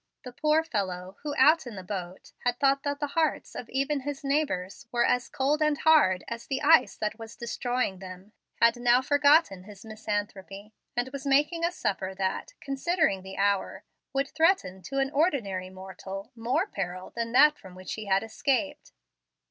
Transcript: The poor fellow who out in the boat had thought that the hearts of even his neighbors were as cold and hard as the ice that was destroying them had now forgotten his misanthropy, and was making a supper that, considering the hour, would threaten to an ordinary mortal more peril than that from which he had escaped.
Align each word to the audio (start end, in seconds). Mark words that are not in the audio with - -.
The 0.23 0.31
poor 0.33 0.63
fellow 0.63 1.17
who 1.21 1.35
out 1.37 1.67
in 1.67 1.75
the 1.75 1.83
boat 1.83 2.31
had 2.43 2.59
thought 2.59 2.81
that 2.81 2.99
the 2.99 3.05
hearts 3.13 3.53
of 3.53 3.69
even 3.69 3.99
his 3.99 4.23
neighbors 4.23 4.87
were 4.91 5.05
as 5.05 5.29
cold 5.29 5.61
and 5.61 5.77
hard 5.77 6.23
as 6.27 6.47
the 6.47 6.63
ice 6.63 6.97
that 6.97 7.19
was 7.19 7.35
destroying 7.35 7.99
them 7.99 8.31
had 8.59 8.77
now 8.77 9.03
forgotten 9.03 9.65
his 9.65 9.85
misanthropy, 9.85 10.73
and 10.97 11.09
was 11.09 11.27
making 11.27 11.63
a 11.63 11.71
supper 11.71 12.15
that, 12.15 12.55
considering 12.61 13.21
the 13.21 13.37
hour, 13.37 13.83
would 14.11 14.29
threaten 14.29 14.81
to 14.81 14.97
an 14.97 15.11
ordinary 15.11 15.69
mortal 15.69 16.31
more 16.35 16.65
peril 16.65 17.11
than 17.15 17.31
that 17.33 17.59
from 17.59 17.75
which 17.75 17.93
he 17.93 18.05
had 18.05 18.23
escaped. 18.23 18.93